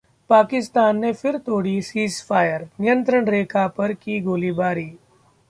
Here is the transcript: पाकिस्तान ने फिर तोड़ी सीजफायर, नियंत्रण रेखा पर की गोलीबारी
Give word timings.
पाकिस्तान 0.29 0.97
ने 0.97 1.11
फिर 1.13 1.37
तोड़ी 1.37 1.81
सीजफायर, 1.81 2.67
नियंत्रण 2.79 3.25
रेखा 3.25 3.67
पर 3.67 3.93
की 3.93 4.19
गोलीबारी 4.21 4.91